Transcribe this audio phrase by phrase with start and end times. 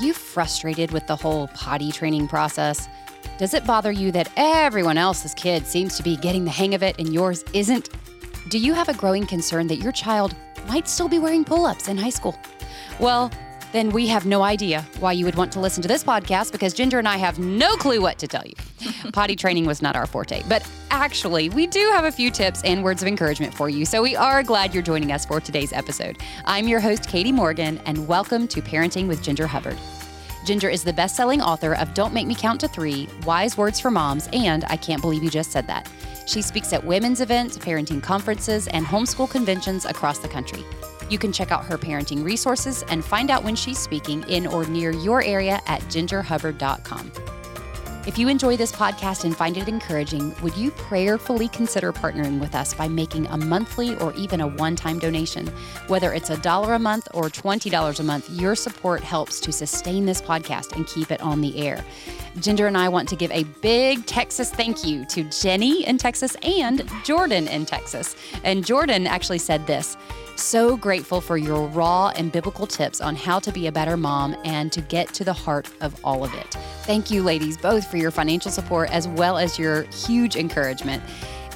[0.00, 2.88] you frustrated with the whole potty training process?
[3.38, 6.82] Does it bother you that everyone else's kid seems to be getting the hang of
[6.82, 7.90] it and yours isn't?
[8.48, 10.34] Do you have a growing concern that your child
[10.66, 12.36] might still be wearing pull ups in high school?
[12.98, 13.30] Well,
[13.72, 16.74] then we have no idea why you would want to listen to this podcast because
[16.74, 18.54] Ginger and I have no clue what to tell you.
[19.12, 22.82] Potty training was not our forte, but actually, we do have a few tips and
[22.82, 23.84] words of encouragement for you.
[23.84, 26.18] So we are glad you're joining us for today's episode.
[26.44, 29.78] I'm your host, Katie Morgan, and welcome to Parenting with Ginger Hubbard.
[30.44, 33.78] Ginger is the best selling author of Don't Make Me Count to Three, Wise Words
[33.78, 35.88] for Moms, and I Can't Believe You Just Said That.
[36.26, 40.64] She speaks at women's events, parenting conferences, and homeschool conventions across the country.
[41.10, 44.64] You can check out her parenting resources and find out when she's speaking in or
[44.66, 47.39] near your area at gingerhubbard.com.
[48.10, 52.56] If you enjoy this podcast and find it encouraging, would you prayerfully consider partnering with
[52.56, 55.46] us by making a monthly or even a one time donation?
[55.86, 60.06] Whether it's a dollar a month or $20 a month, your support helps to sustain
[60.06, 61.84] this podcast and keep it on the air.
[62.40, 66.36] Ginger and I want to give a big Texas thank you to Jenny in Texas
[66.42, 68.16] and Jordan in Texas.
[68.42, 69.96] And Jordan actually said this
[70.40, 74.36] so grateful for your raw and biblical tips on how to be a better mom
[74.44, 76.54] and to get to the heart of all of it.
[76.84, 81.02] Thank you, ladies, both for your financial support as well as your huge encouragement.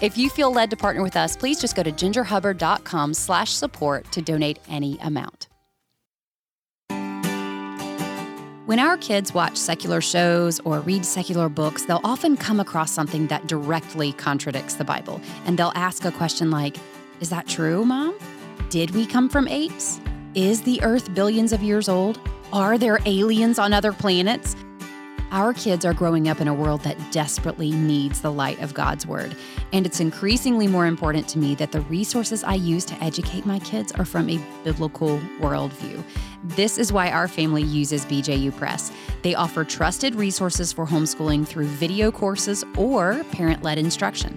[0.01, 4.11] If you feel led to partner with us, please just go to gingerhubbard.com slash support
[4.13, 5.49] to donate any amount.
[8.67, 13.27] When our kids watch secular shows or read secular books, they'll often come across something
[13.27, 15.21] that directly contradicts the Bible.
[15.45, 16.79] And they'll ask a question like,
[17.21, 18.19] Is that true, Mom?
[18.75, 20.01] Did we come from apes?
[20.35, 22.19] Is the Earth billions of years old?
[22.53, 24.57] Are there aliens on other planets?
[25.31, 29.07] Our kids are growing up in a world that desperately needs the light of God's
[29.07, 29.37] Word.
[29.73, 33.61] And it's increasingly more important to me that the resources I use to educate my
[33.61, 36.03] kids are from a biblical worldview.
[36.43, 38.91] This is why our family uses BJU Press.
[39.23, 44.37] They offer trusted resources for homeschooling through video courses or parent led instruction.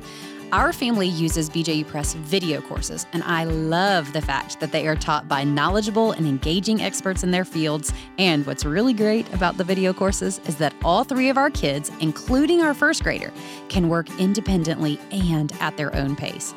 [0.54, 4.96] Our family uses BJU Press video courses, and I love the fact that they are
[4.96, 7.92] taught by knowledgeable and engaging experts in their fields.
[8.18, 11.92] And what's really great about the video courses is that all three of our kids,
[12.00, 13.34] including our first grader,
[13.68, 16.54] can work independently and at their own pace.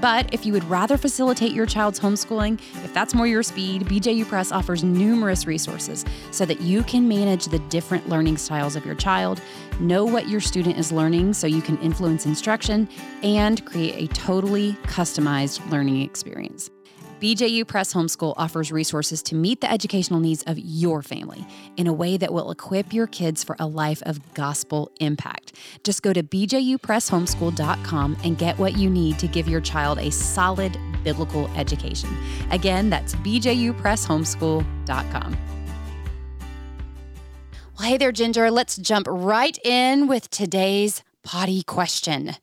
[0.00, 4.26] But if you would rather facilitate your child's homeschooling, if that's more your speed, BJU
[4.26, 8.94] Press offers numerous resources so that you can manage the different learning styles of your
[8.94, 9.40] child,
[9.80, 12.88] know what your student is learning so you can influence instruction,
[13.22, 16.70] and create a totally customized learning experience.
[17.20, 21.44] BJU Press Homeschool offers resources to meet the educational needs of your family
[21.76, 25.54] in a way that will equip your kids for a life of gospel impact.
[25.82, 30.78] Just go to bjupresshomeschool.com and get what you need to give your child a solid
[31.02, 32.16] biblical education.
[32.52, 35.36] Again, that's bjupresshomeschool.com.
[37.78, 38.52] Well, hey there, Ginger.
[38.52, 42.36] Let's jump right in with today's potty question.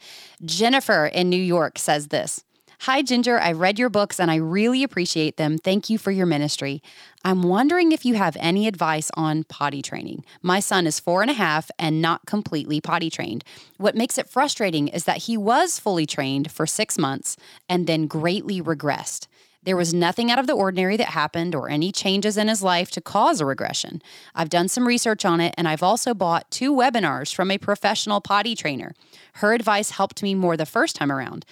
[0.44, 2.44] Jennifer in New York says this.
[2.82, 3.40] Hi, Ginger.
[3.40, 5.58] I read your books and I really appreciate them.
[5.58, 6.82] Thank you for your ministry.
[7.24, 10.26] I'm wondering if you have any advice on potty training.
[10.42, 13.44] My son is four and a half and not completely potty trained.
[13.78, 17.38] What makes it frustrating is that he was fully trained for six months
[17.70, 19.28] and then greatly regressed.
[19.64, 22.92] There was nothing out of the ordinary that happened or any changes in his life
[22.92, 24.00] to cause a regression.
[24.36, 28.22] I've done some research on it and I've also bought two webinars from a professional
[28.22, 28.94] potty trainer.
[29.34, 31.46] Her advice helped me more the first time around.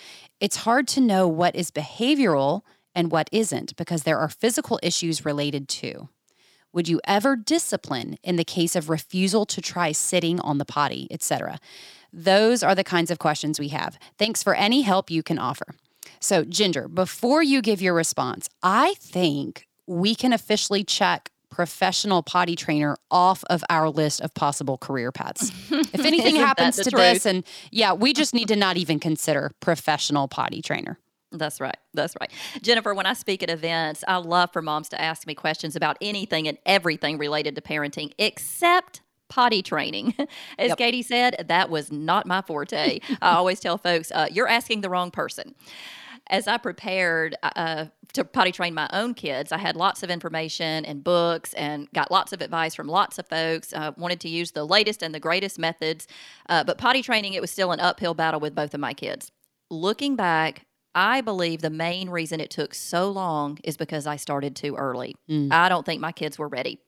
[0.43, 5.23] It's hard to know what is behavioral and what isn't because there are physical issues
[5.23, 6.09] related too.
[6.73, 11.07] Would you ever discipline in the case of refusal to try sitting on the potty,
[11.09, 11.59] etc.?
[12.11, 13.97] Those are the kinds of questions we have.
[14.19, 15.75] Thanks for any help you can offer.
[16.19, 22.55] So, Ginger, before you give your response, I think we can officially check professional potty
[22.55, 25.51] trainer off of our list of possible career paths.
[25.93, 27.01] If anything happens to truth?
[27.01, 30.97] this, and yeah, we just need to not even consider professional potty trainer.
[31.31, 31.77] That's right.
[31.93, 32.31] That's right.
[32.61, 35.97] Jennifer, when I speak at events, I love for moms to ask me questions about
[36.01, 40.13] anything and everything related to parenting except potty training.
[40.59, 40.77] As yep.
[40.77, 42.99] Katie said, that was not my forte.
[43.21, 45.55] I always tell folks, uh, you're asking the wrong person
[46.27, 50.85] as I prepared uh, to potty train my own kids, I had lots of information
[50.85, 53.73] and books and got lots of advice from lots of folks.
[53.73, 56.07] Uh, wanted to use the latest and the greatest methods,
[56.49, 59.31] uh, but potty training, it was still an uphill battle with both of my kids.
[59.69, 60.65] Looking back,
[60.95, 65.15] I believe the main reason it took so long is because I started too early.
[65.29, 65.51] Mm.
[65.51, 66.79] I don't think my kids were ready.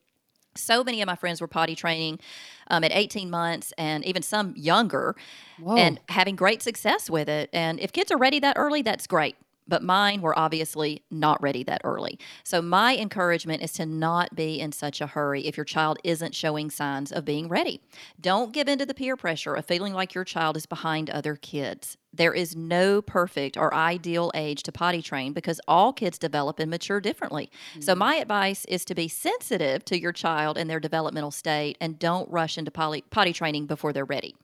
[0.54, 2.20] So many of my friends were potty training
[2.68, 5.16] um, at 18 months and even some younger
[5.58, 5.76] Whoa.
[5.76, 7.50] and having great success with it.
[7.52, 9.36] And if kids are ready that early, that's great.
[9.68, 12.18] But mine were obviously not ready that early.
[12.44, 16.34] So, my encouragement is to not be in such a hurry if your child isn't
[16.34, 17.80] showing signs of being ready.
[18.20, 21.36] Don't give in to the peer pressure of feeling like your child is behind other
[21.36, 21.96] kids.
[22.12, 26.70] There is no perfect or ideal age to potty train because all kids develop and
[26.70, 27.50] mature differently.
[27.72, 27.80] Mm-hmm.
[27.82, 31.98] So, my advice is to be sensitive to your child and their developmental state and
[31.98, 34.34] don't rush into potty, potty training before they're ready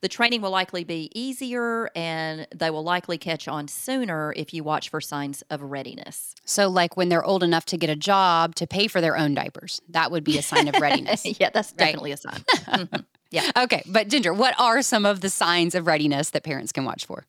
[0.00, 4.62] the training will likely be easier and they will likely catch on sooner if you
[4.62, 6.34] watch for signs of readiness.
[6.44, 9.34] So, like when they're old enough to get a job to pay for their own
[9.34, 11.24] diapers, that would be a sign of readiness.
[11.40, 12.44] yeah, that's definitely a sign.
[12.50, 13.00] mm-hmm.
[13.30, 13.50] Yeah.
[13.56, 13.82] Okay.
[13.86, 17.26] But, Ginger, what are some of the signs of readiness that parents can watch for?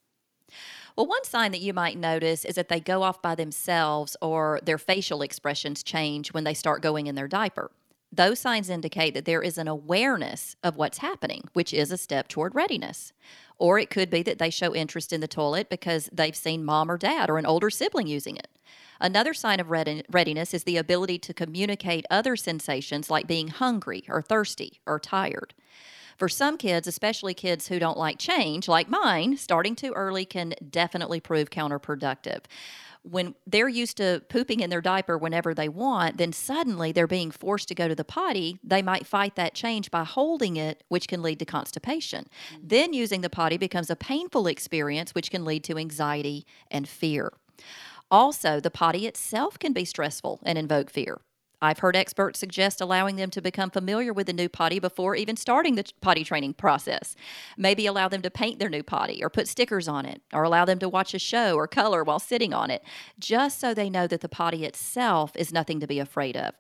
[0.95, 4.60] Well, one sign that you might notice is that they go off by themselves or
[4.63, 7.71] their facial expressions change when they start going in their diaper.
[8.11, 12.27] Those signs indicate that there is an awareness of what's happening, which is a step
[12.27, 13.13] toward readiness.
[13.57, 16.89] Or it could be that they show interest in the toilet because they've seen mom
[16.89, 18.47] or dad or an older sibling using it.
[19.00, 24.21] Another sign of readiness is the ability to communicate other sensations like being hungry or
[24.21, 25.53] thirsty or tired.
[26.17, 30.53] For some kids, especially kids who don't like change, like mine, starting too early can
[30.69, 32.41] definitely prove counterproductive
[33.04, 37.31] when they're used to pooping in their diaper whenever they want, then suddenly they're being
[37.31, 38.60] forced to go to the potty.
[38.63, 42.25] They might fight that change by holding it, which can lead to constipation.
[42.54, 42.68] Mm-hmm.
[42.68, 47.31] Then using the potty becomes a painful experience, which can lead to anxiety and fear.
[48.12, 51.22] Also, the potty itself can be stressful and invoke fear.
[51.61, 55.35] I've heard experts suggest allowing them to become familiar with the new potty before even
[55.35, 57.15] starting the potty training process.
[57.57, 60.65] Maybe allow them to paint their new potty or put stickers on it, or allow
[60.65, 62.83] them to watch a show or color while sitting on it,
[63.19, 66.53] just so they know that the potty itself is nothing to be afraid of.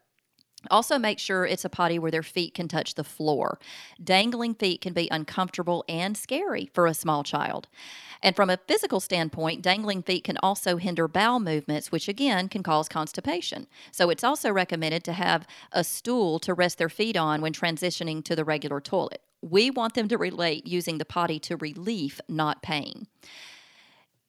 [0.69, 3.59] Also, make sure it's a potty where their feet can touch the floor.
[4.03, 7.67] Dangling feet can be uncomfortable and scary for a small child.
[8.21, 12.63] And from a physical standpoint, dangling feet can also hinder bowel movements, which again can
[12.63, 13.67] cause constipation.
[13.91, 18.23] So, it's also recommended to have a stool to rest their feet on when transitioning
[18.25, 19.21] to the regular toilet.
[19.41, 23.07] We want them to relate using the potty to relief, not pain.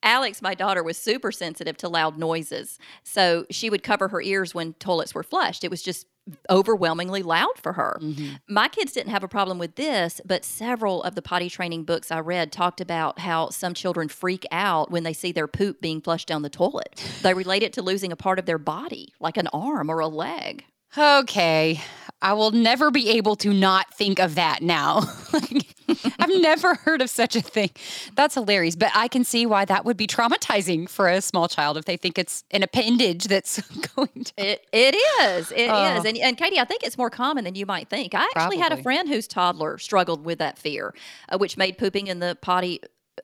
[0.03, 2.79] Alex, my daughter, was super sensitive to loud noises.
[3.05, 5.62] So she would cover her ears when toilets were flushed.
[5.62, 6.06] It was just
[6.49, 7.99] overwhelmingly loud for her.
[8.03, 8.35] Mm-hmm.
[8.49, 12.11] My kids didn't have a problem with this, but several of the potty training books
[12.11, 16.00] I read talked about how some children freak out when they see their poop being
[16.00, 17.03] flushed down the toilet.
[17.23, 20.09] they relate it to losing a part of their body, like an arm or a
[20.09, 20.65] leg.
[20.97, 21.81] Okay.
[22.23, 25.03] I will never be able to not think of that now.
[26.19, 27.71] I've never heard of such a thing.
[28.15, 28.77] That's hilarious.
[28.77, 31.97] But I can see why that would be traumatizing for a small child if they
[31.97, 33.61] think it's an appendage that's
[33.97, 34.33] going to.
[34.37, 35.53] It, it is.
[35.53, 35.97] It oh.
[35.97, 36.05] is.
[36.05, 38.15] And, and Katie, I think it's more common than you might think.
[38.15, 38.59] I actually Probably.
[38.59, 40.95] had a friend whose toddler struggled with that fear,
[41.29, 42.81] uh, which made pooping in the potty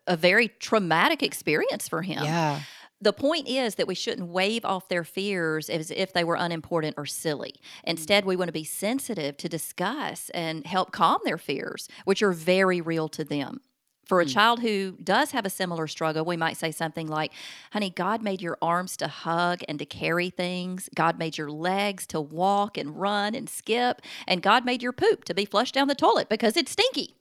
[0.06, 2.22] a very traumatic experience for him.
[2.22, 2.60] Yeah
[3.00, 6.94] the point is that we shouldn't wave off their fears as if they were unimportant
[6.96, 7.54] or silly.
[7.84, 12.32] Instead, we want to be sensitive to discuss and help calm their fears, which are
[12.32, 13.60] very real to them.
[14.06, 14.32] For a mm.
[14.32, 17.32] child who does have a similar struggle, we might say something like,
[17.72, 20.88] Honey, God made your arms to hug and to carry things.
[20.94, 24.00] God made your legs to walk and run and skip.
[24.26, 27.15] And God made your poop to be flushed down the toilet because it's stinky.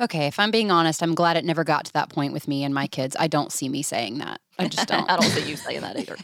[0.00, 2.64] Okay, if I'm being honest, I'm glad it never got to that point with me
[2.64, 3.16] and my kids.
[3.18, 4.40] I don't see me saying that.
[4.58, 5.10] I just don't.
[5.10, 6.16] I don't see you saying that either.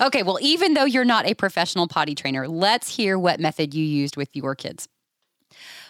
[0.06, 3.84] okay, well, even though you're not a professional potty trainer, let's hear what method you
[3.84, 4.88] used with your kids.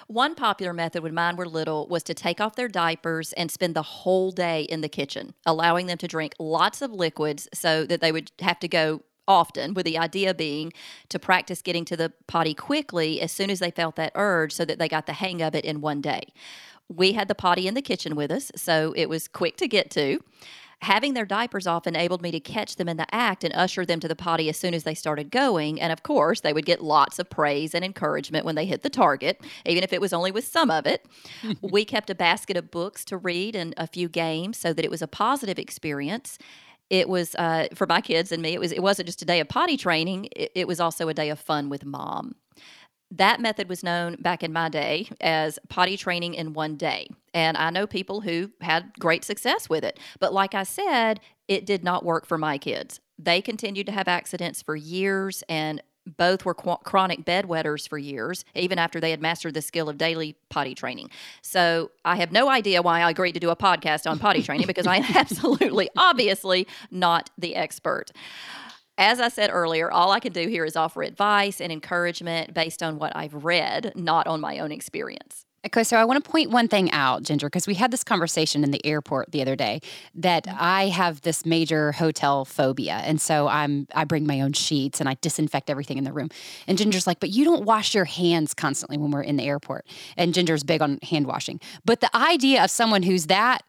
[0.06, 3.76] One popular method when mine were little was to take off their diapers and spend
[3.76, 8.00] the whole day in the kitchen, allowing them to drink lots of liquids so that
[8.00, 10.72] they would have to go often, with the idea being
[11.10, 14.64] to practice getting to the potty quickly as soon as they felt that urge so
[14.64, 16.22] that they got the hang of it in one day.
[16.88, 19.90] We had the potty in the kitchen with us, so it was quick to get
[19.90, 20.20] to.
[20.82, 23.98] Having their diapers off enabled me to catch them in the act and usher them
[23.98, 25.80] to the potty as soon as they started going.
[25.80, 28.90] And of course, they would get lots of praise and encouragement when they hit the
[28.90, 31.04] target, even if it was only with some of it.
[31.60, 34.90] we kept a basket of books to read and a few games so that it
[34.90, 36.38] was a positive experience
[36.90, 39.40] it was uh, for my kids and me it was it wasn't just a day
[39.40, 42.34] of potty training it, it, was also a day of fun with mom.
[43.10, 47.56] That method was known back in my day as potty training in one day and
[47.56, 51.82] i know people who had great success with it but like i said it did
[51.82, 53.00] not work for my kids.
[53.18, 55.82] They continued to have accidents for years and
[56.16, 59.98] both were qu- chronic bedwetters for years, even after they had mastered the skill of
[59.98, 61.10] daily potty training.
[61.42, 64.66] So I have no idea why I agreed to do a podcast on potty training
[64.66, 68.10] because I am absolutely, obviously, not the expert.
[68.96, 72.82] As I said earlier, all I can do here is offer advice and encouragement based
[72.82, 75.44] on what I've read, not on my own experience.
[75.66, 78.62] Okay, so I want to point one thing out, Ginger, because we had this conversation
[78.62, 79.80] in the airport the other day
[80.14, 80.56] that mm-hmm.
[80.58, 85.08] I have this major hotel phobia, and so I'm I bring my own sheets and
[85.08, 86.28] I disinfect everything in the room.
[86.68, 89.84] And Ginger's like, "But you don't wash your hands constantly when we're in the airport."
[90.16, 93.62] And Ginger's big on hand washing, but the idea of someone who's that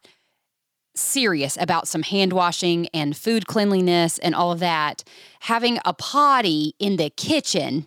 [0.94, 5.02] serious about some hand washing and food cleanliness and all of that,
[5.40, 7.86] having a potty in the kitchen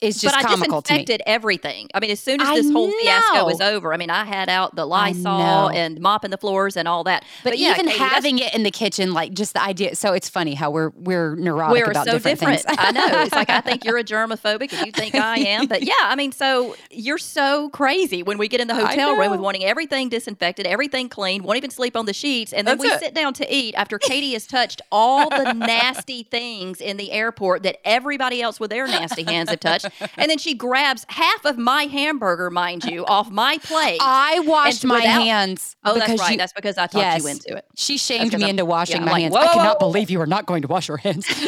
[0.00, 0.98] is just but I comical to me.
[0.98, 1.88] disinfected everything.
[1.94, 3.44] I mean, as soon as I this whole fiasco know.
[3.46, 4.86] was over, I mean, I had out the.
[4.86, 7.24] Lysol and mopping the floors and all that.
[7.44, 9.94] But, yeah, even Katie, having it in the kitchen, like just the idea.
[9.94, 12.62] So it's funny how we're we're neurotic we're about so different, different.
[12.62, 12.78] things.
[12.78, 13.22] I know.
[13.22, 15.66] It's like I think you're a germophobic and you think I am.
[15.66, 19.30] But yeah, I mean, so you're so crazy when we get in the hotel room
[19.30, 22.88] with wanting everything disinfected, everything clean, won't even sleep on the sheets, and then That's
[22.90, 23.00] we it.
[23.00, 27.62] sit down to eat after Katie has touched all the nasty things in the airport
[27.64, 29.85] that everybody else with their nasty hands have touched,
[30.16, 33.98] and then she grabs half of my hamburger, mind you, off my plate.
[34.00, 35.76] I washed my without- hands.
[35.84, 36.32] oh, that's right.
[36.32, 37.22] you- that's because I talked yes.
[37.22, 37.64] you into it.
[37.76, 39.34] She shamed me I'm- into washing yeah, my like, hands.
[39.34, 41.26] whoa, I cannot believe you are not going to wash your hands.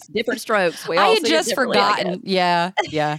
[0.12, 0.88] Different strokes.
[0.88, 1.98] We I all had just differently, I guess.
[1.98, 2.20] forgotten.
[2.24, 3.18] Yeah, yeah.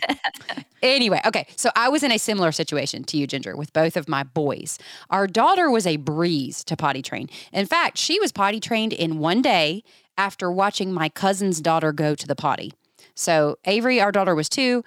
[0.82, 1.48] anyway, okay.
[1.55, 4.79] So I was in a similar situation to you, Ginger, with both of my boys.
[5.10, 7.29] Our daughter was a breeze to potty train.
[7.51, 9.84] In fact, she was potty trained in one day
[10.17, 12.74] after watching my cousin's daughter go to the potty.
[13.15, 14.84] So Avery, our daughter, was two.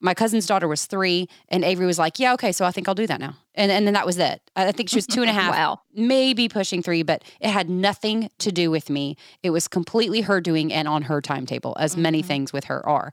[0.00, 2.94] My cousin's daughter was three, and Avery was like, "Yeah, okay, so I think I'll
[2.94, 4.42] do that now." And and then that was it.
[4.54, 5.80] I think she was two and a half, Wow.
[5.94, 9.16] maybe pushing three, but it had nothing to do with me.
[9.42, 12.28] It was completely her doing and on her timetable, as many mm-hmm.
[12.28, 13.12] things with her are.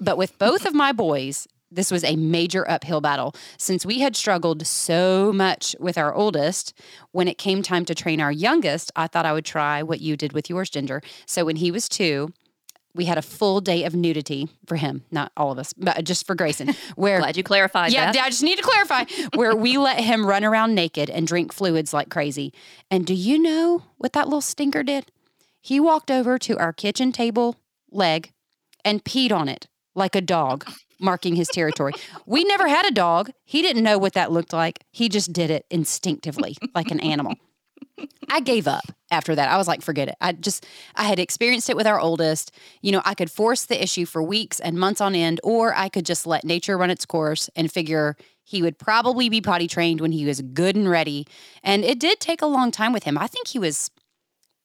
[0.00, 4.14] But with both of my boys, this was a major uphill battle since we had
[4.14, 6.74] struggled so much with our oldest.
[7.12, 10.16] When it came time to train our youngest, I thought I would try what you
[10.16, 11.02] did with yours, Ginger.
[11.26, 12.32] So when he was two,
[12.94, 16.26] we had a full day of nudity for him, not all of us, but just
[16.26, 18.22] for Grayson, where Glad you clarified yeah, that.
[18.22, 21.92] I just need to clarify where we let him run around naked and drink fluids
[21.92, 22.52] like crazy.
[22.90, 25.10] And do you know what that little stinker did?
[25.60, 27.56] He walked over to our kitchen table
[27.90, 28.32] leg
[28.84, 30.68] and peed on it like a dog,
[30.98, 31.92] marking his territory.
[32.26, 33.30] we never had a dog.
[33.44, 34.84] He didn't know what that looked like.
[34.90, 37.36] He just did it instinctively like an animal.
[38.28, 39.50] I gave up after that.
[39.50, 40.16] I was like, forget it.
[40.20, 42.52] I just, I had experienced it with our oldest.
[42.80, 45.88] You know, I could force the issue for weeks and months on end, or I
[45.88, 50.00] could just let nature run its course and figure he would probably be potty trained
[50.00, 51.26] when he was good and ready.
[51.62, 53.16] And it did take a long time with him.
[53.16, 53.90] I think he was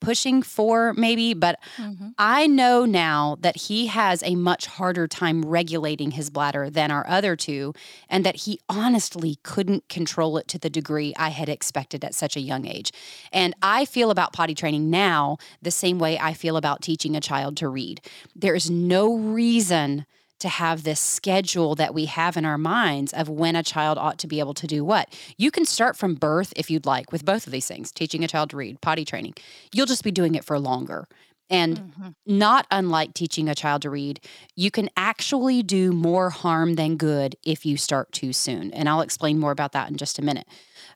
[0.00, 2.08] pushing four, maybe, but mm-hmm.
[2.18, 7.06] I know now that he has a much harder time regulating his bladder than our
[7.08, 7.74] other two,
[8.08, 12.36] and that he honestly couldn't control it to the degree I had expected at such
[12.36, 12.92] a young age.
[13.32, 17.20] And I feel about potty training now the same way I feel about teaching a
[17.20, 18.00] child to read.
[18.34, 20.06] There is no reason
[20.40, 24.18] to have this schedule that we have in our minds of when a child ought
[24.18, 25.12] to be able to do what.
[25.36, 28.28] You can start from birth if you'd like with both of these things teaching a
[28.28, 29.34] child to read, potty training.
[29.72, 31.06] You'll just be doing it for longer.
[31.50, 32.08] And mm-hmm.
[32.26, 34.20] not unlike teaching a child to read,
[34.54, 38.70] you can actually do more harm than good if you start too soon.
[38.72, 40.46] And I'll explain more about that in just a minute.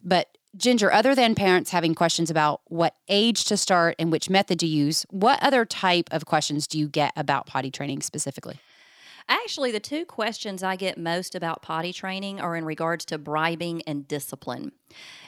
[0.03, 4.61] But Ginger, other than parents having questions about what age to start and which method
[4.61, 8.59] to use, what other type of questions do you get about potty training specifically?
[9.29, 13.83] Actually, the two questions I get most about potty training are in regards to bribing
[13.83, 14.73] and discipline.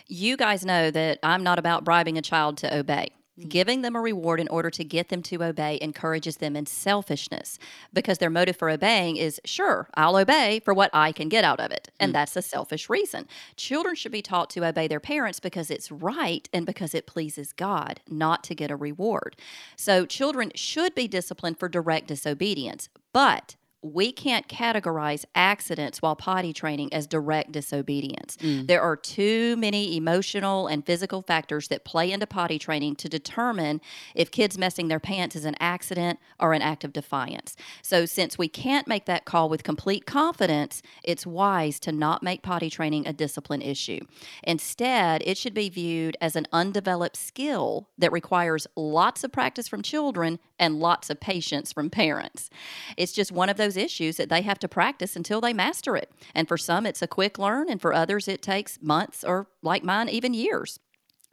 [0.07, 3.11] You guys know that I'm not about bribing a child to obey.
[3.39, 3.49] Mm.
[3.49, 7.59] Giving them a reward in order to get them to obey encourages them in selfishness
[7.93, 11.61] because their motive for obeying is sure, I'll obey for what I can get out
[11.61, 11.91] of it.
[11.99, 12.13] And mm.
[12.13, 13.27] that's a selfish reason.
[13.57, 17.53] Children should be taught to obey their parents because it's right and because it pleases
[17.53, 19.37] God, not to get a reward.
[19.77, 26.55] So children should be disciplined for direct disobedience, but we can't categorize accidents while potty
[26.55, 28.39] training as direct disobedience.
[28.39, 28.67] Mm.
[28.67, 33.83] There are too many emotional and physical factors that play into potty training to determine
[34.15, 37.57] if kids messing their pants is an accident or an act of defiance.
[37.83, 42.43] So, since we can't make that call with complete confidence, it's wise to not make
[42.43, 44.01] potty training a discipline issue.
[44.43, 49.83] Instead, it should be viewed as an undeveloped skill that requires lots of practice from
[49.83, 52.49] children and lots of patience from parents.
[52.97, 56.11] It's just one of those issues that they have to practice until they master it.
[56.35, 59.85] And for some, it's a quick learn, and for others, it takes months or, like
[59.85, 60.79] mine, even years.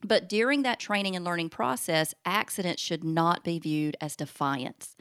[0.03, 4.95] But during that training and learning process, accidents should not be viewed as defiance.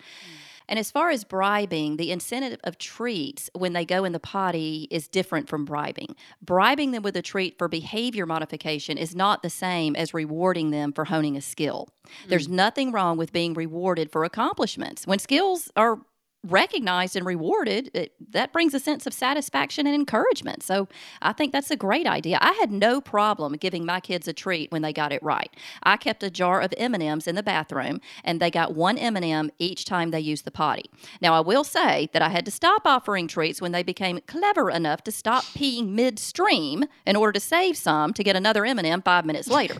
[0.70, 4.86] And as far as bribing, the incentive of treats when they go in the potty
[4.88, 6.14] is different from bribing.
[6.40, 10.92] Bribing them with a treat for behavior modification is not the same as rewarding them
[10.92, 11.88] for honing a skill.
[12.28, 12.54] There's hmm.
[12.54, 15.08] nothing wrong with being rewarded for accomplishments.
[15.08, 15.98] When skills are
[16.42, 20.62] recognized and rewarded, it, that brings a sense of satisfaction and encouragement.
[20.62, 20.88] So
[21.20, 22.38] I think that's a great idea.
[22.40, 25.54] I had no problem giving my kids a treat when they got it right.
[25.82, 29.84] I kept a jar of M&Ms in the bathroom and they got one M&M each
[29.84, 30.90] time they used the potty.
[31.20, 34.70] Now I will say that I had to stop offering treats when they became clever
[34.70, 39.26] enough to stop peeing midstream in order to save some to get another M&M 5
[39.26, 39.76] minutes later.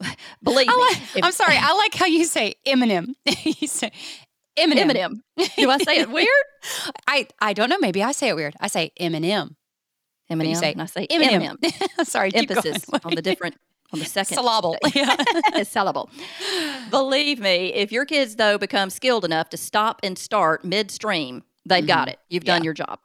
[0.42, 0.74] Believe me.
[0.74, 1.56] Like, if, I'm sorry.
[1.56, 3.14] I like how you say Eminem.
[3.44, 3.92] you say
[4.58, 4.90] Eminem.
[4.90, 5.20] Eminem.
[5.56, 6.28] Do I say it weird?
[7.06, 7.78] I, I don't know.
[7.80, 8.54] Maybe I say it weird.
[8.60, 9.54] I say Eminem.
[10.30, 10.48] Eminem.
[10.48, 11.58] You say, and I say Eminem.
[11.58, 12.04] Eminem.
[12.06, 12.34] Sorry.
[12.34, 13.56] Emphasis on the different
[13.92, 14.76] on the second syllable.
[14.94, 15.16] Yeah.
[15.64, 16.10] syllable.
[16.90, 21.80] Believe me, if your kids though become skilled enough to stop and start midstream, they've
[21.80, 21.88] mm-hmm.
[21.88, 22.18] got it.
[22.28, 22.98] You've done your job.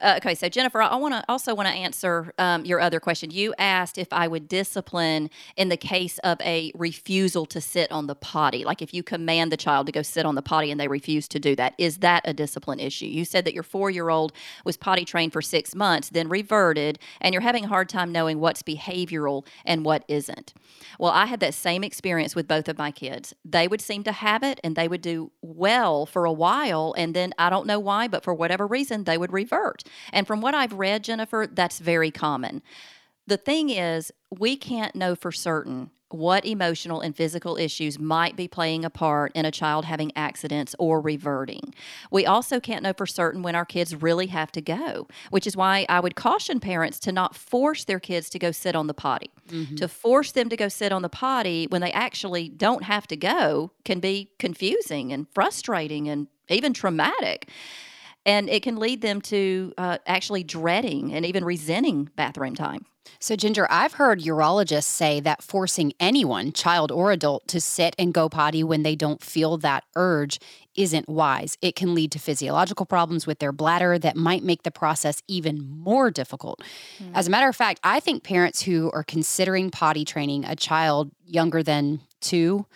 [0.00, 3.30] Uh, okay, so Jennifer, I want to also want to answer um, your other question.
[3.30, 8.06] You asked if I would discipline in the case of a refusal to sit on
[8.06, 10.80] the potty, like if you command the child to go sit on the potty and
[10.80, 11.74] they refuse to do that.
[11.78, 13.06] Is that a discipline issue?
[13.06, 14.32] You said that your four-year-old
[14.64, 18.40] was potty trained for six months, then reverted, and you're having a hard time knowing
[18.40, 20.54] what's behavioral and what isn't.
[20.98, 23.34] Well, I had that same experience with both of my kids.
[23.44, 27.14] They would seem to have it, and they would do well for a while, and
[27.14, 29.84] then I don't know why, but for whatever reason, they would revert hurt.
[30.12, 32.62] And from what I've read, Jennifer, that's very common.
[33.26, 38.48] The thing is, we can't know for certain what emotional and physical issues might be
[38.48, 41.72] playing a part in a child having accidents or reverting.
[42.10, 45.56] We also can't know for certain when our kids really have to go, which is
[45.56, 48.94] why I would caution parents to not force their kids to go sit on the
[48.94, 49.30] potty.
[49.48, 49.76] Mm-hmm.
[49.76, 53.16] To force them to go sit on the potty when they actually don't have to
[53.16, 57.48] go can be confusing and frustrating and even traumatic
[58.26, 62.86] and it can lead them to uh, actually dreading and even resenting bathroom time.
[63.18, 68.14] So, Ginger, I've heard urologists say that forcing anyone, child or adult, to sit and
[68.14, 70.38] go potty when they don't feel that urge
[70.76, 71.58] isn't wise.
[71.60, 75.68] It can lead to physiological problems with their bladder that might make the process even
[75.68, 76.62] more difficult.
[77.02, 77.10] Mm.
[77.14, 81.10] As a matter of fact, I think parents who are considering potty training a child
[81.24, 82.66] younger than two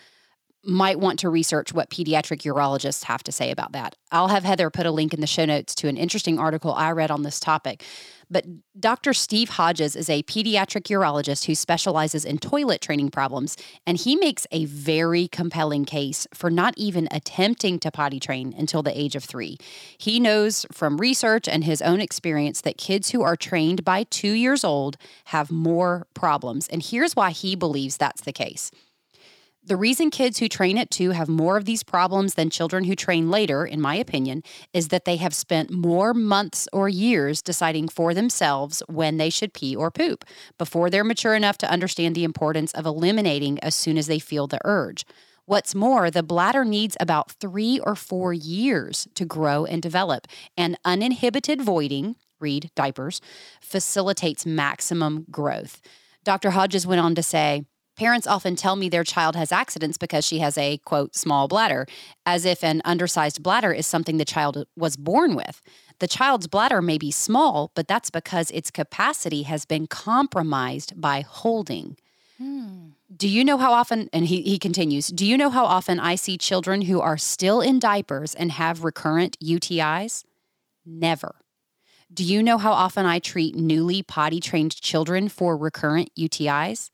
[0.65, 3.95] might want to research what pediatric urologists have to say about that.
[4.11, 6.91] I'll have Heather put a link in the show notes to an interesting article I
[6.91, 7.83] read on this topic.
[8.29, 8.45] But
[8.79, 9.13] Dr.
[9.13, 14.47] Steve Hodges is a pediatric urologist who specializes in toilet training problems, and he makes
[14.51, 19.23] a very compelling case for not even attempting to potty train until the age of
[19.23, 19.57] three.
[19.97, 24.31] He knows from research and his own experience that kids who are trained by two
[24.31, 26.67] years old have more problems.
[26.67, 28.71] And here's why he believes that's the case.
[29.67, 32.95] The reason kids who train at two have more of these problems than children who
[32.95, 37.87] train later, in my opinion, is that they have spent more months or years deciding
[37.87, 40.23] for themselves when they should pee or poop
[40.59, 44.45] before they're mature enough to understand the importance of eliminating as soon as they feel
[44.45, 45.03] the urge.
[45.45, 50.77] What's more, the bladder needs about three or four years to grow and develop, and
[50.85, 53.19] uninhibited voiding, read diapers,
[53.61, 55.81] facilitates maximum growth.
[56.23, 56.51] Dr.
[56.51, 60.39] Hodges went on to say, Parents often tell me their child has accidents because she
[60.39, 61.87] has a quote small bladder,
[62.25, 65.61] as if an undersized bladder is something the child was born with.
[65.99, 71.21] The child's bladder may be small, but that's because its capacity has been compromised by
[71.21, 71.95] holding.
[72.37, 72.89] Hmm.
[73.15, 76.15] Do you know how often, and he, he continues, do you know how often I
[76.15, 80.25] see children who are still in diapers and have recurrent UTIs?
[80.85, 81.35] Never.
[82.13, 86.89] Do you know how often I treat newly potty trained children for recurrent UTIs?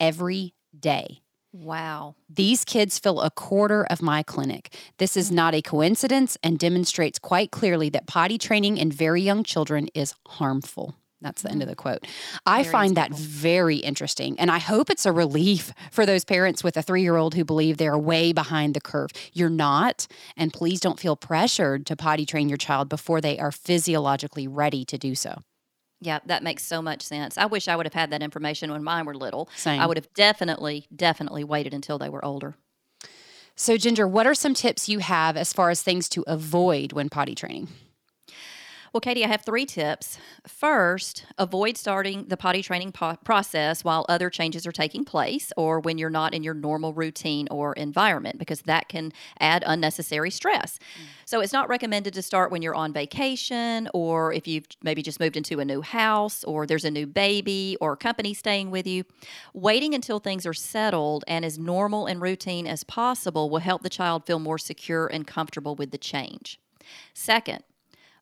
[0.00, 1.22] Every day.
[1.52, 2.14] Wow.
[2.28, 4.74] These kids fill a quarter of my clinic.
[4.98, 9.42] This is not a coincidence and demonstrates quite clearly that potty training in very young
[9.44, 10.94] children is harmful.
[11.20, 12.06] That's the end of the quote.
[12.46, 14.38] I very find that very interesting.
[14.38, 17.44] And I hope it's a relief for those parents with a three year old who
[17.44, 19.10] believe they're way behind the curve.
[19.32, 20.06] You're not.
[20.36, 24.84] And please don't feel pressured to potty train your child before they are physiologically ready
[24.84, 25.42] to do so.
[26.00, 27.36] Yeah, that makes so much sense.
[27.36, 29.48] I wish I would have had that information when mine were little.
[29.56, 29.80] Same.
[29.80, 32.56] I would have definitely, definitely waited until they were older.
[33.56, 37.08] So, Ginger, what are some tips you have as far as things to avoid when
[37.08, 37.68] potty training?
[38.92, 40.18] Well, Katie, I have three tips.
[40.46, 45.80] First, avoid starting the potty training po- process while other changes are taking place or
[45.80, 50.78] when you're not in your normal routine or environment because that can add unnecessary stress.
[50.78, 51.04] Mm.
[51.26, 55.20] So, it's not recommended to start when you're on vacation or if you've maybe just
[55.20, 59.04] moved into a new house or there's a new baby or company staying with you.
[59.52, 63.90] Waiting until things are settled and as normal and routine as possible will help the
[63.90, 66.58] child feel more secure and comfortable with the change.
[67.12, 67.62] Second,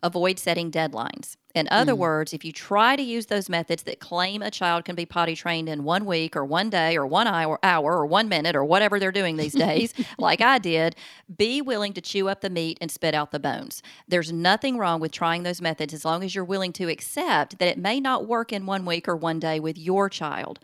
[0.03, 1.37] Avoid setting deadlines.
[1.57, 1.99] In other mm.
[1.99, 5.35] words, if you try to use those methods that claim a child can be potty
[5.35, 8.63] trained in one week or one day or one hour, hour or one minute or
[8.63, 10.97] whatever they're doing these days, like I did,
[11.35, 13.83] be willing to chew up the meat and spit out the bones.
[14.07, 17.69] There's nothing wrong with trying those methods as long as you're willing to accept that
[17.69, 20.61] it may not work in one week or one day with your child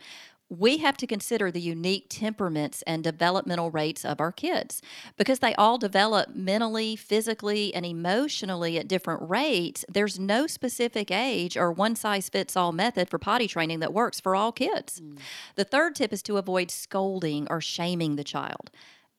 [0.59, 4.81] we have to consider the unique temperaments and developmental rates of our kids
[5.17, 9.83] because they all develop mentally, physically, and emotionally at different rates.
[9.89, 14.19] There's no specific age or one size fits all method for potty training that works
[14.19, 15.01] for all kids.
[15.01, 15.17] Mm.
[15.55, 18.69] The third tip is to avoid scolding or shaming the child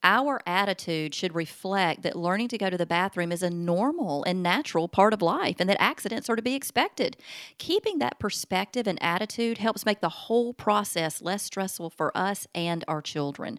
[0.04, 4.42] our attitude should reflect that learning to go to the bathroom is a normal and
[4.42, 7.16] natural part of life and that accidents are to be expected.
[7.58, 12.84] Keeping that perspective and attitude helps make the whole process less stressful for us and
[12.86, 13.58] our children.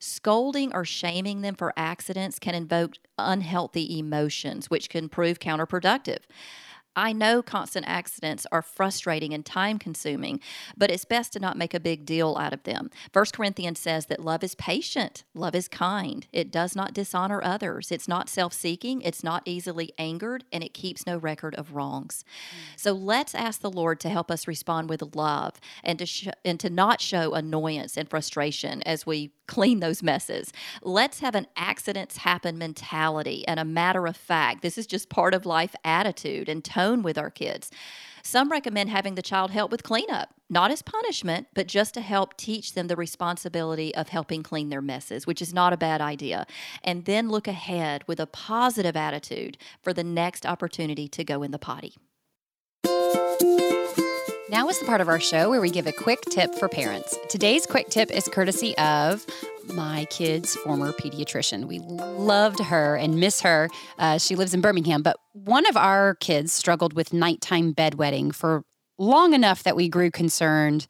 [0.00, 6.18] Scolding or shaming them for accidents can invoke unhealthy emotions, which can prove counterproductive.
[6.96, 10.40] I know constant accidents are frustrating and time consuming,
[10.76, 12.90] but it's best to not make a big deal out of them.
[13.12, 17.90] First Corinthians says that love is patient, love is kind, it does not dishonor others,
[17.90, 22.24] it's not self seeking, it's not easily angered, and it keeps no record of wrongs.
[22.24, 22.80] Mm.
[22.80, 26.60] So let's ask the Lord to help us respond with love and to, sh- and
[26.60, 30.52] to not show annoyance and frustration as we clean those messes.
[30.82, 34.62] Let's have an accidents happen mentality and a matter of fact.
[34.62, 37.70] This is just part of life attitude and tone with our kids.
[38.22, 42.38] Some recommend having the child help with cleanup, not as punishment, but just to help
[42.38, 46.46] teach them the responsibility of helping clean their messes, which is not a bad idea.
[46.82, 51.50] And then look ahead with a positive attitude for the next opportunity to go in
[51.50, 51.96] the potty.
[54.54, 57.18] Now is the part of our show where we give a quick tip for parents.
[57.28, 59.26] Today's quick tip is courtesy of
[59.74, 61.64] my kid's former pediatrician.
[61.64, 63.68] We loved her and miss her.
[63.98, 68.62] Uh, she lives in Birmingham, but one of our kids struggled with nighttime bedwetting for
[68.96, 70.86] long enough that we grew concerned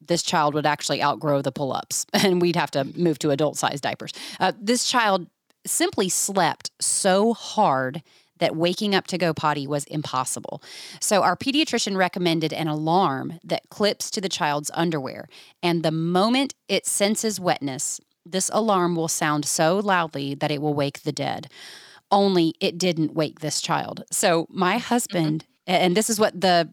[0.00, 3.58] this child would actually outgrow the pull ups and we'd have to move to adult
[3.58, 4.14] size diapers.
[4.40, 5.26] Uh, this child
[5.66, 8.02] simply slept so hard
[8.38, 10.62] that waking up to go potty was impossible.
[11.00, 15.28] So, our pediatrician recommended an alarm that clips to the child's underwear.
[15.62, 20.74] And the moment it senses wetness, this alarm will sound so loudly that it will
[20.74, 21.48] wake the dead.
[22.10, 24.04] Only it didn't wake this child.
[24.10, 25.84] So, my husband, mm-hmm.
[25.84, 26.72] and this is what the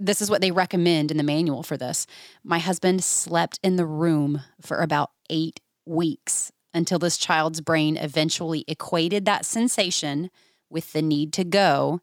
[0.00, 2.06] this is what they recommend in the manual for this.
[2.42, 8.64] My husband slept in the room for about 8 weeks until this child's brain eventually
[8.66, 10.30] equated that sensation
[10.74, 12.02] with the need to go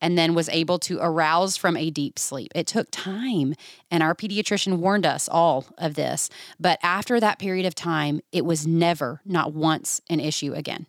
[0.00, 2.52] and then was able to arouse from a deep sleep.
[2.54, 3.54] It took time,
[3.90, 6.28] and our pediatrician warned us all of this.
[6.60, 10.86] But after that period of time, it was never, not once, an issue again.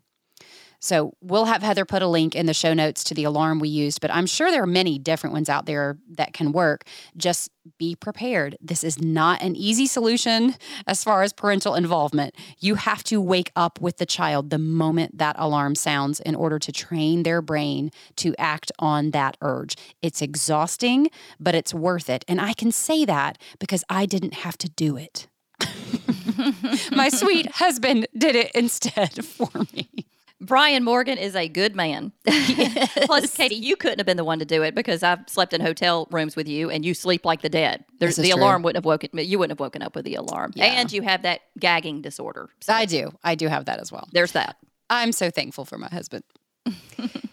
[0.85, 3.69] So we'll have Heather put a link in the show notes to the alarm we
[3.69, 6.85] used, but I'm sure there are many different ones out there that can work.
[7.17, 8.55] Just be prepared.
[8.61, 10.53] This is not an easy solution
[10.85, 12.35] as far as parental involvement.
[12.59, 16.59] You have to wake up with the child the moment that alarm sounds in order
[16.59, 19.75] to train their brain to act on that urge.
[20.03, 22.23] It's exhausting, but it's worth it.
[22.27, 25.27] And I can say that because I didn't have to do it.
[26.91, 30.05] My sweet husband did it instead for me.
[30.45, 32.11] Brian Morgan is a good man.
[32.25, 35.61] Plus, Katie, you couldn't have been the one to do it because I've slept in
[35.61, 37.83] hotel rooms with you and you sleep like the dead.
[37.99, 38.39] There's, the true.
[38.39, 40.51] alarm wouldn't have woken you wouldn't have woken up with the alarm.
[40.55, 40.65] Yeah.
[40.65, 42.49] And you have that gagging disorder.
[42.61, 42.73] So.
[42.73, 43.11] I do.
[43.23, 44.07] I do have that as well.
[44.11, 44.57] There's that.
[44.89, 46.23] I'm so thankful for my husband.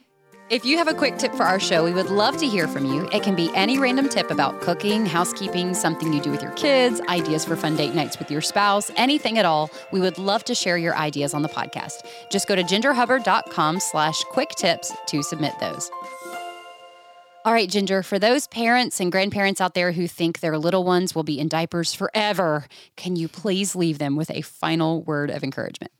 [0.53, 2.85] If you have a quick tip for our show, we would love to hear from
[2.85, 3.09] you.
[3.11, 7.01] It can be any random tip about cooking, housekeeping, something you do with your kids,
[7.09, 9.71] ideas for fun date nights with your spouse, anything at all.
[9.93, 12.05] We would love to share your ideas on the podcast.
[12.31, 15.91] Just go to gingerhubbard.com slash quick tips to submit those.
[17.47, 21.15] All right, Ginger, for those parents and grandparents out there who think their little ones
[21.15, 22.67] will be in diapers forever,
[22.99, 25.93] can you please leave them with a final word of encouragement?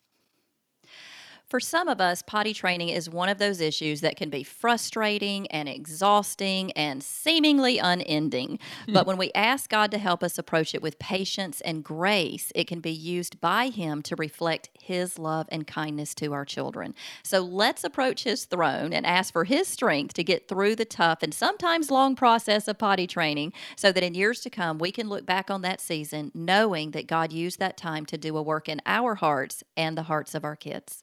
[1.53, 5.47] For some of us, potty training is one of those issues that can be frustrating
[5.49, 8.59] and exhausting and seemingly unending.
[8.87, 8.95] Hmm.
[8.95, 12.67] but when we ask God to help us approach it with patience and grace, it
[12.67, 16.95] can be used by Him to reflect His love and kindness to our children.
[17.23, 21.23] So let's approach His throne and ask for His strength to get through the tough
[21.23, 25.11] and sometimes long process of potty training so that in years to come we can
[25.11, 28.71] look back on that season knowing that God used that time to do a work
[28.71, 31.02] in our hearts and the hearts of our kids.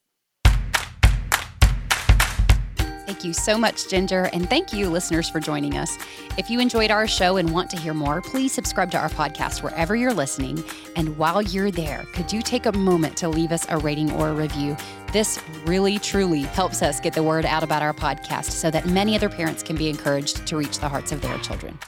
[3.09, 4.29] Thank you so much, Ginger.
[4.33, 5.97] And thank you, listeners, for joining us.
[6.37, 9.63] If you enjoyed our show and want to hear more, please subscribe to our podcast
[9.63, 10.63] wherever you're listening.
[10.95, 14.29] And while you're there, could you take a moment to leave us a rating or
[14.29, 14.77] a review?
[15.11, 19.15] This really, truly helps us get the word out about our podcast so that many
[19.15, 21.79] other parents can be encouraged to reach the hearts of their children.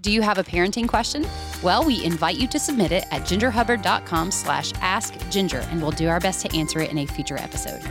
[0.00, 1.26] Do you have a parenting question?
[1.60, 6.20] Well, we invite you to submit it at gingerhubbard.com slash askginger, and we'll do our
[6.20, 7.82] best to answer it in a future episode.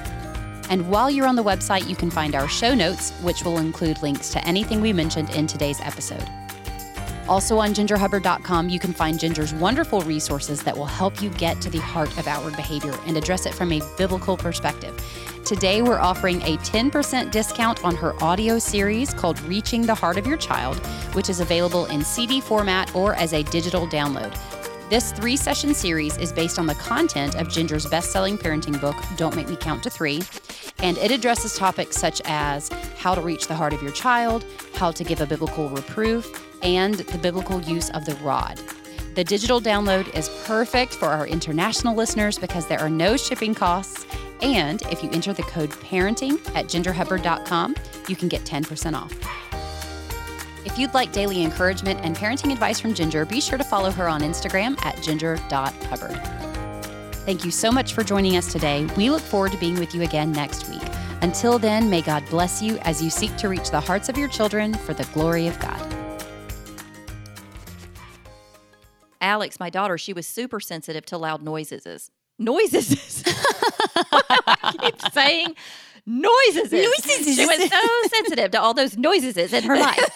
[0.69, 4.01] And while you're on the website, you can find our show notes, which will include
[4.01, 6.25] links to anything we mentioned in today's episode.
[7.27, 11.69] Also on gingerhubbard.com, you can find Ginger's wonderful resources that will help you get to
[11.69, 14.95] the heart of outward behavior and address it from a biblical perspective.
[15.43, 20.25] Today, we're offering a 10% discount on her audio series called Reaching the Heart of
[20.27, 20.77] Your Child,
[21.13, 24.35] which is available in CD format or as a digital download.
[24.87, 28.95] This three session series is based on the content of Ginger's best selling parenting book,
[29.17, 30.21] Don't Make Me Count to Three,
[30.77, 34.45] and it addresses topics such as how to reach the heart of your child,
[34.75, 38.61] how to give a biblical reproof, and the biblical use of the rod.
[39.15, 44.05] The digital download is perfect for our international listeners because there are no shipping costs.
[44.41, 47.75] And if you enter the code parenting at gingerhubbard.com,
[48.07, 49.13] you can get 10% off.
[50.65, 54.09] If you'd like daily encouragement and parenting advice from Ginger, be sure to follow her
[54.09, 56.19] on Instagram at ginger.hubbard.
[57.25, 58.87] Thank you so much for joining us today.
[58.97, 60.81] We look forward to being with you again next week.
[61.21, 64.27] Until then, may God bless you as you seek to reach the hearts of your
[64.27, 65.81] children for the glory of God.
[69.21, 72.11] Alex, my daughter, she was super sensitive to loud noises.
[72.37, 73.23] Noises.
[73.95, 75.55] I keep saying
[76.05, 76.71] noises.
[76.71, 77.35] Noises.
[77.35, 80.09] She was so sensitive to all those noises in her life.